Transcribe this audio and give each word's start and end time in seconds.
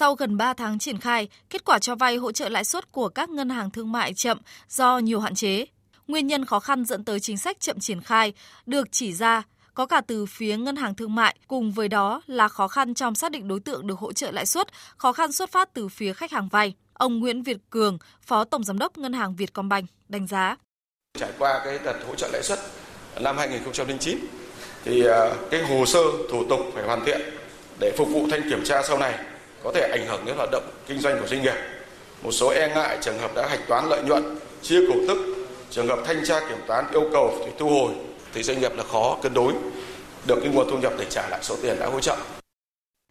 Sau 0.00 0.14
gần 0.14 0.36
3 0.36 0.54
tháng 0.54 0.78
triển 0.78 0.98
khai, 0.98 1.28
kết 1.50 1.64
quả 1.64 1.78
cho 1.78 1.94
vay 1.94 2.16
hỗ 2.16 2.32
trợ 2.32 2.48
lãi 2.48 2.64
suất 2.64 2.92
của 2.92 3.08
các 3.08 3.30
ngân 3.30 3.48
hàng 3.48 3.70
thương 3.70 3.92
mại 3.92 4.14
chậm 4.14 4.38
do 4.68 4.98
nhiều 4.98 5.20
hạn 5.20 5.34
chế. 5.34 5.66
Nguyên 6.08 6.26
nhân 6.26 6.44
khó 6.44 6.60
khăn 6.60 6.84
dẫn 6.84 7.04
tới 7.04 7.20
chính 7.20 7.36
sách 7.36 7.60
chậm 7.60 7.80
triển 7.80 8.00
khai 8.00 8.32
được 8.66 8.88
chỉ 8.90 9.12
ra 9.12 9.42
có 9.74 9.86
cả 9.86 10.00
từ 10.06 10.26
phía 10.26 10.56
ngân 10.56 10.76
hàng 10.76 10.94
thương 10.94 11.14
mại, 11.14 11.36
cùng 11.48 11.72
với 11.72 11.88
đó 11.88 12.22
là 12.26 12.48
khó 12.48 12.68
khăn 12.68 12.94
trong 12.94 13.14
xác 13.14 13.32
định 13.32 13.48
đối 13.48 13.60
tượng 13.60 13.86
được 13.86 13.98
hỗ 13.98 14.12
trợ 14.12 14.30
lãi 14.30 14.46
suất, 14.46 14.68
khó 14.96 15.12
khăn 15.12 15.32
xuất 15.32 15.52
phát 15.52 15.74
từ 15.74 15.88
phía 15.88 16.12
khách 16.12 16.32
hàng 16.32 16.48
vay. 16.48 16.74
Ông 16.92 17.18
Nguyễn 17.18 17.42
Việt 17.42 17.58
Cường, 17.70 17.98
Phó 18.22 18.44
Tổng 18.44 18.64
Giám 18.64 18.78
đốc 18.78 18.98
Ngân 18.98 19.12
hàng 19.12 19.36
Vietcombank 19.36 19.88
đánh 20.08 20.26
giá. 20.26 20.56
Trải 21.18 21.32
qua 21.38 21.60
cái 21.64 21.78
đợt 21.84 21.96
hỗ 22.06 22.14
trợ 22.14 22.28
lãi 22.32 22.42
suất 22.42 22.58
năm 23.20 23.38
2009 23.38 24.18
thì 24.84 25.06
à, 25.06 25.34
cái 25.50 25.62
hồ 25.62 25.86
sơ 25.86 26.00
thủ 26.30 26.44
tục 26.48 26.60
phải 26.74 26.84
hoàn 26.84 27.04
thiện 27.04 27.20
để 27.80 27.94
phục 27.98 28.08
vụ 28.08 28.26
thanh 28.30 28.50
kiểm 28.50 28.64
tra 28.64 28.82
sau 28.82 28.98
này 28.98 29.24
có 29.64 29.72
thể 29.74 29.80
ảnh 29.92 30.06
hưởng 30.06 30.24
đến 30.26 30.36
hoạt 30.36 30.48
động 30.52 30.70
kinh 30.86 31.00
doanh 31.00 31.20
của 31.20 31.26
doanh 31.26 31.42
nghiệp. 31.42 31.54
Một 32.22 32.32
số 32.32 32.48
e 32.48 32.68
ngại 32.74 32.98
trường 33.00 33.18
hợp 33.18 33.30
đã 33.34 33.48
hạch 33.48 33.68
toán 33.68 33.88
lợi 33.88 34.02
nhuận, 34.02 34.38
chia 34.62 34.80
cổ 34.88 34.94
tức, 35.08 35.18
trường 35.70 35.88
hợp 35.88 35.98
thanh 36.06 36.24
tra 36.24 36.40
kiểm 36.48 36.58
toán 36.66 36.84
yêu 36.92 37.10
cầu 37.12 37.34
phải 37.40 37.52
thu 37.58 37.68
hồi 37.68 37.94
thì 38.32 38.42
doanh 38.42 38.60
nghiệp 38.60 38.72
là 38.76 38.84
khó 38.92 39.18
cân 39.22 39.34
đối 39.34 39.52
được 40.26 40.38
cái 40.42 40.52
nguồn 40.54 40.70
thu 40.70 40.78
nhập 40.78 40.92
để 40.98 41.06
trả 41.10 41.28
lại 41.28 41.40
số 41.42 41.56
tiền 41.62 41.76
đã 41.80 41.86
hỗ 41.86 42.00
trợ. 42.00 42.16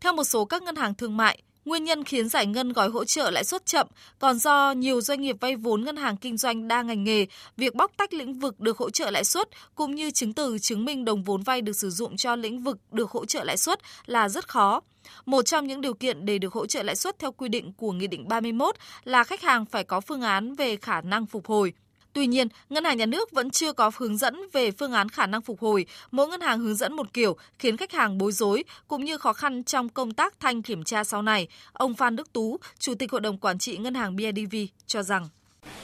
Theo 0.00 0.12
một 0.12 0.24
số 0.24 0.44
các 0.44 0.62
ngân 0.62 0.76
hàng 0.76 0.94
thương 0.94 1.16
mại, 1.16 1.38
Nguyên 1.64 1.84
nhân 1.84 2.04
khiến 2.04 2.28
giải 2.28 2.46
ngân 2.46 2.72
gói 2.72 2.88
hỗ 2.88 3.04
trợ 3.04 3.30
lãi 3.30 3.44
suất 3.44 3.66
chậm 3.66 3.86
còn 4.18 4.38
do 4.38 4.72
nhiều 4.72 5.00
doanh 5.00 5.20
nghiệp 5.20 5.36
vay 5.40 5.56
vốn 5.56 5.84
ngân 5.84 5.96
hàng 5.96 6.16
kinh 6.16 6.36
doanh 6.36 6.68
đa 6.68 6.82
ngành 6.82 7.04
nghề, 7.04 7.26
việc 7.56 7.74
bóc 7.74 7.92
tách 7.96 8.14
lĩnh 8.14 8.34
vực 8.34 8.60
được 8.60 8.78
hỗ 8.78 8.90
trợ 8.90 9.10
lãi 9.10 9.24
suất 9.24 9.48
cũng 9.74 9.94
như 9.94 10.10
chứng 10.10 10.32
từ 10.32 10.58
chứng 10.58 10.84
minh 10.84 11.04
đồng 11.04 11.22
vốn 11.22 11.42
vay 11.42 11.62
được 11.62 11.76
sử 11.76 11.90
dụng 11.90 12.16
cho 12.16 12.36
lĩnh 12.36 12.62
vực 12.62 12.78
được 12.92 13.10
hỗ 13.10 13.24
trợ 13.24 13.44
lãi 13.44 13.56
suất 13.56 13.80
là 14.06 14.28
rất 14.28 14.48
khó. 14.48 14.80
Một 15.26 15.42
trong 15.42 15.66
những 15.66 15.80
điều 15.80 15.94
kiện 15.94 16.26
để 16.26 16.38
được 16.38 16.52
hỗ 16.52 16.66
trợ 16.66 16.82
lãi 16.82 16.96
suất 16.96 17.18
theo 17.18 17.32
quy 17.32 17.48
định 17.48 17.72
của 17.72 17.92
Nghị 17.92 18.06
định 18.06 18.28
31 18.28 18.74
là 19.04 19.24
khách 19.24 19.42
hàng 19.42 19.66
phải 19.66 19.84
có 19.84 20.00
phương 20.00 20.22
án 20.22 20.54
về 20.54 20.76
khả 20.76 21.00
năng 21.00 21.26
phục 21.26 21.46
hồi. 21.46 21.72
Tuy 22.14 22.26
nhiên, 22.26 22.48
Ngân 22.70 22.84
hàng 22.84 22.96
Nhà 22.96 23.06
nước 23.06 23.32
vẫn 23.32 23.50
chưa 23.50 23.72
có 23.72 23.90
hướng 23.96 24.16
dẫn 24.16 24.48
về 24.52 24.70
phương 24.70 24.92
án 24.92 25.08
khả 25.08 25.26
năng 25.26 25.42
phục 25.42 25.60
hồi, 25.60 25.86
mỗi 26.10 26.28
ngân 26.28 26.40
hàng 26.40 26.60
hướng 26.60 26.74
dẫn 26.74 26.92
một 26.92 27.12
kiểu 27.12 27.36
khiến 27.58 27.76
khách 27.76 27.92
hàng 27.92 28.18
bối 28.18 28.32
rối 28.32 28.64
cũng 28.88 29.04
như 29.04 29.18
khó 29.18 29.32
khăn 29.32 29.64
trong 29.64 29.88
công 29.88 30.12
tác 30.12 30.40
thanh 30.40 30.62
kiểm 30.62 30.84
tra 30.84 31.04
sau 31.04 31.22
này. 31.22 31.48
Ông 31.72 31.94
Phan 31.94 32.16
Đức 32.16 32.32
Tú, 32.32 32.58
Chủ 32.78 32.94
tịch 32.94 33.12
Hội 33.12 33.20
đồng 33.20 33.38
Quản 33.38 33.58
trị 33.58 33.76
Ngân 33.76 33.94
hàng 33.94 34.16
BIDV 34.16 34.56
cho 34.86 35.02
rằng 35.02 35.28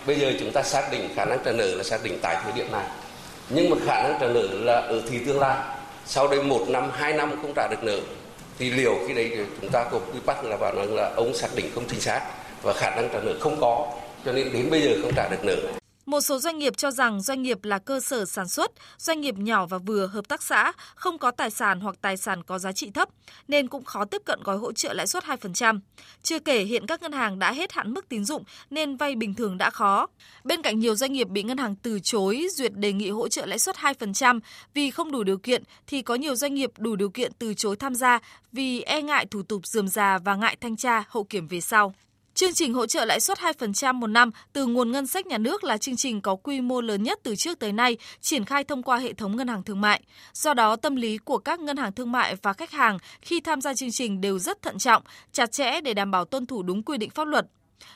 Bây 0.07 0.21
giờ 0.21 0.33
chúng 0.41 0.53
ta 0.53 0.63
xác 0.63 0.89
định 0.93 1.09
khả 1.15 1.25
năng 1.25 1.39
trả 1.45 1.53
nợ 1.53 1.75
là 1.75 1.83
xác 1.83 2.05
định 2.05 2.19
tại 2.23 2.41
thời 2.45 2.53
điểm 2.53 2.73
này. 2.73 2.87
Nhưng 3.51 3.71
mà 3.71 3.77
khả 3.87 4.03
năng 4.03 4.21
trả 4.21 4.27
nợ 4.27 4.49
là 4.53 4.81
ở 4.81 5.03
thì 5.11 5.19
tương 5.27 5.41
lai. 5.41 5.77
Sau 6.07 6.29
đây 6.29 6.43
một 6.43 6.67
năm, 6.69 6.91
hai 6.93 7.13
năm 7.13 7.31
không 7.43 7.53
trả 7.57 7.69
được 7.71 7.85
nợ 7.85 8.01
thì 8.59 8.71
liệu 8.71 8.95
khi 9.09 9.15
đấy 9.15 9.47
chúng 9.61 9.71
ta 9.71 9.85
có 9.85 9.99
quy 9.99 10.21
bắt 10.27 10.45
là 10.45 10.57
bảo 10.57 10.75
nói 10.75 10.87
là 10.87 11.13
ông 11.17 11.35
xác 11.35 11.49
định 11.57 11.67
không 11.75 11.85
chính 11.89 12.01
xác 12.01 12.21
và 12.63 12.73
khả 12.73 12.91
năng 12.91 13.09
trả 13.13 13.21
nợ 13.21 13.35
không 13.41 13.57
có 13.61 13.93
cho 14.25 14.33
nên 14.33 14.53
đến 14.53 14.71
bây 14.71 14.83
giờ 14.83 14.91
không 15.03 15.13
trả 15.17 15.29
được 15.29 15.45
nợ 15.45 15.57
một 16.11 16.21
số 16.21 16.39
doanh 16.39 16.59
nghiệp 16.59 16.77
cho 16.77 16.91
rằng 16.91 17.21
doanh 17.21 17.43
nghiệp 17.43 17.65
là 17.65 17.79
cơ 17.79 18.01
sở 18.01 18.25
sản 18.25 18.49
xuất, 18.49 18.71
doanh 18.99 19.21
nghiệp 19.21 19.35
nhỏ 19.39 19.67
và 19.67 19.79
vừa 19.79 20.07
hợp 20.07 20.29
tác 20.29 20.43
xã 20.43 20.73
không 20.95 21.19
có 21.19 21.31
tài 21.31 21.51
sản 21.51 21.81
hoặc 21.81 21.97
tài 22.01 22.17
sản 22.17 22.43
có 22.43 22.59
giá 22.59 22.73
trị 22.73 22.91
thấp 22.95 23.09
nên 23.49 23.69
cũng 23.69 23.85
khó 23.85 24.05
tiếp 24.05 24.23
cận 24.25 24.41
gói 24.45 24.57
hỗ 24.57 24.73
trợ 24.73 24.93
lãi 24.93 25.07
suất 25.07 25.25
2%. 25.25 25.81
Chưa 26.23 26.39
kể 26.39 26.65
hiện 26.65 26.87
các 26.87 27.03
ngân 27.03 27.13
hàng 27.13 27.39
đã 27.39 27.53
hết 27.53 27.73
hạn 27.73 27.95
mức 27.95 28.09
tín 28.09 28.25
dụng 28.25 28.45
nên 28.71 28.97
vay 28.97 29.15
bình 29.15 29.35
thường 29.35 29.59
đã 29.59 29.71
khó. 29.71 30.07
Bên 30.45 30.63
cạnh 30.63 30.79
nhiều 30.79 30.95
doanh 30.95 31.13
nghiệp 31.13 31.29
bị 31.29 31.43
ngân 31.43 31.59
hàng 31.59 31.75
từ 31.83 32.01
chối 32.03 32.47
duyệt 32.51 32.73
đề 32.75 32.93
nghị 32.93 33.11
hỗ 33.11 33.29
trợ 33.29 33.47
lãi 33.47 33.59
suất 33.59 33.77
2% 33.77 34.41
vì 34.75 34.91
không 34.91 35.13
đủ 35.13 35.23
điều 35.23 35.39
kiện 35.39 35.63
thì 35.87 36.03
có 36.03 36.15
nhiều 36.15 36.35
doanh 36.35 36.55
nghiệp 36.55 36.71
đủ 36.79 36.97
điều 36.97 37.11
kiện 37.11 37.33
từ 37.39 37.55
chối 37.55 37.77
tham 37.77 37.95
gia 37.95 38.19
vì 38.53 38.83
e 38.83 39.03
ngại 39.03 39.27
thủ 39.27 39.43
tục 39.43 39.67
dườm 39.67 39.89
già 39.89 40.19
và 40.19 40.35
ngại 40.35 40.57
thanh 40.61 40.77
tra 40.77 41.05
hậu 41.09 41.25
kiểm 41.25 41.49
về 41.49 41.61
sau. 41.61 41.95
Chương 42.41 42.55
trình 42.55 42.75
hỗ 42.75 42.87
trợ 42.87 43.05
lãi 43.05 43.21
suất 43.21 43.39
2% 43.39 43.95
một 43.95 44.07
năm 44.07 44.31
từ 44.53 44.67
nguồn 44.67 44.93
ngân 44.93 45.07
sách 45.07 45.27
nhà 45.27 45.39
nước 45.39 45.65
là 45.65 45.77
chương 45.77 45.97
trình 45.97 46.21
có 46.21 46.37
quy 46.37 46.61
mô 46.61 46.81
lớn 46.81 47.03
nhất 47.03 47.21
từ 47.23 47.35
trước 47.37 47.59
tới 47.59 47.73
nay, 47.73 47.97
triển 48.21 48.45
khai 48.45 48.65
thông 48.65 48.83
qua 48.83 48.97
hệ 48.97 49.13
thống 49.13 49.37
ngân 49.37 49.49
hàng 49.49 49.63
thương 49.63 49.81
mại. 49.81 50.03
Do 50.33 50.55
đó, 50.55 50.77
tâm 50.77 50.97
lý 50.97 51.19
của 51.19 51.39
các 51.39 51.61
ngân 51.61 51.77
hàng 51.77 51.93
thương 51.93 52.13
mại 52.13 52.35
và 52.43 52.53
khách 52.53 52.71
hàng 52.71 52.99
khi 53.23 53.41
tham 53.41 53.61
gia 53.61 53.75
chương 53.75 53.91
trình 53.93 54.21
đều 54.21 54.39
rất 54.39 54.63
thận 54.63 54.79
trọng, 54.79 55.03
chặt 55.33 55.53
chẽ 55.53 55.81
để 55.81 55.95
đảm 55.95 56.11
bảo 56.11 56.25
tuân 56.25 56.47
thủ 56.47 56.63
đúng 56.63 56.83
quy 56.83 56.99
định 56.99 57.11
pháp 57.11 57.27
luật. 57.27 57.47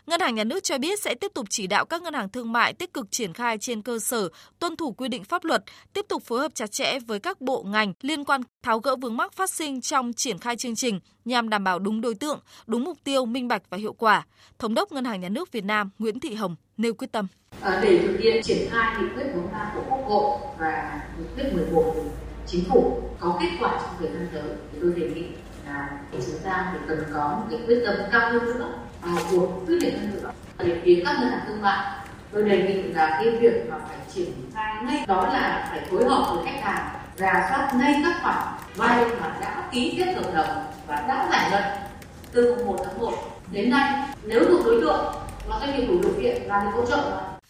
Ngân 0.06 0.20
hàng 0.20 0.34
Nhà 0.34 0.44
nước 0.44 0.64
cho 0.64 0.78
biết 0.78 1.00
sẽ 1.00 1.14
tiếp 1.14 1.30
tục 1.34 1.46
chỉ 1.50 1.66
đạo 1.66 1.84
các 1.84 2.02
ngân 2.02 2.14
hàng 2.14 2.28
thương 2.28 2.52
mại 2.52 2.72
tích 2.72 2.92
cực 2.92 3.10
triển 3.10 3.32
khai 3.32 3.58
trên 3.58 3.82
cơ 3.82 3.98
sở 3.98 4.28
tuân 4.58 4.76
thủ 4.76 4.92
quy 4.92 5.08
định 5.08 5.24
pháp 5.24 5.44
luật, 5.44 5.64
tiếp 5.92 6.06
tục 6.08 6.22
phối 6.22 6.40
hợp 6.40 6.54
chặt 6.54 6.72
chẽ 6.72 6.98
với 7.06 7.20
các 7.20 7.40
bộ 7.40 7.62
ngành 7.62 7.92
liên 8.00 8.24
quan 8.24 8.40
tháo 8.62 8.78
gỡ 8.78 8.96
vướng 8.96 9.16
mắc 9.16 9.32
phát 9.32 9.50
sinh 9.50 9.80
trong 9.80 10.12
triển 10.12 10.38
khai 10.38 10.56
chương 10.56 10.74
trình 10.74 11.00
nhằm 11.24 11.48
đảm 11.48 11.64
bảo 11.64 11.78
đúng 11.78 12.00
đối 12.00 12.14
tượng, 12.14 12.40
đúng 12.66 12.84
mục 12.84 12.98
tiêu, 13.04 13.24
minh 13.24 13.48
bạch 13.48 13.62
và 13.70 13.78
hiệu 13.78 13.92
quả. 13.92 14.26
Thống 14.58 14.74
đốc 14.74 14.92
Ngân 14.92 15.04
hàng 15.04 15.20
Nhà 15.20 15.28
nước 15.28 15.52
Việt 15.52 15.64
Nam 15.64 15.90
Nguyễn 15.98 16.20
Thị 16.20 16.34
Hồng 16.34 16.56
nêu 16.76 16.94
quyết 16.94 17.12
tâm. 17.12 17.26
À, 17.60 17.80
để 17.82 17.98
thực 18.06 18.18
hiện 18.20 18.42
triển 18.42 18.68
khai 18.70 19.02
nghị 19.02 19.08
quyết 19.14 19.24
43 19.34 19.72
của 19.74 19.82
Quốc 19.88 20.04
hội 20.08 20.38
và 20.58 21.00
nghị 21.18 21.24
quyết 21.34 21.52
11 21.54 21.92
của 21.96 22.02
Chính 22.46 22.64
phủ 22.64 23.02
có 23.20 23.38
kết 23.40 23.50
quả 23.60 23.80
trong 23.82 23.94
thời 23.98 24.08
gian 24.08 24.28
tới, 24.32 24.56
tôi 24.80 24.92
đề 24.96 25.08
nghị 25.08 25.24
là 25.66 25.88
chúng 26.12 26.38
ta 26.44 26.66
phải 26.70 26.80
cần 26.88 27.04
có 27.14 27.28
một 27.28 27.46
cái 27.50 27.60
quyết 27.66 27.82
tâm 27.86 27.94
cao 28.12 28.30
hơn 28.30 28.44
nữa 28.44 28.68
à, 29.02 29.12
của 29.30 29.46
quyết 29.66 29.76
liệt 29.80 29.94
hơn 30.00 30.10
nữa. 30.14 30.30
Để 30.58 30.80
phía 30.84 31.02
các 31.06 31.16
ngân 31.20 31.30
hàng 31.30 31.40
thương 31.46 31.62
mại 31.62 31.86
tôi 32.32 32.42
đề 32.42 32.62
nghị 32.62 32.82
là 32.82 33.20
cái 33.24 33.30
việc 33.30 33.70
mà 33.70 33.76
phải 33.88 33.96
triển 34.14 34.32
khai 34.54 34.74
ngay 34.84 35.04
đó 35.06 35.26
là 35.32 35.66
phải 35.70 35.80
phối 35.90 36.04
hợp 36.04 36.34
với 36.34 36.44
khách 36.44 36.60
hàng, 36.62 36.88
rà 37.16 37.46
soát 37.48 37.70
ngay 37.74 38.02
các 38.04 38.20
khoản 38.22 38.36
vay 38.76 39.04
mà 39.20 39.36
đã 39.40 39.68
ký 39.72 39.94
kết 39.98 40.14
hợp 40.14 40.34
đồng 40.34 40.64
và 40.86 40.96
đã 41.08 41.28
giải 41.30 41.50
ngân 41.50 41.62
từ 42.32 42.64
1 42.64 42.76
tháng 42.84 42.98
1 42.98 43.12
đến 43.52 43.70
nay. 43.70 44.08
Nếu 44.22 44.44
thuộc 44.48 44.64
đối 44.64 44.80
tượng 44.80 45.14
mà 45.48 45.56
doanh 45.60 45.76
nghiệp 45.76 45.86
đủ 45.86 45.94
điều 46.02 46.12
kiện 46.22 46.42
là 46.42 46.64
được 46.64 46.70
hỗ 46.74 46.86
trợ 46.86 47.33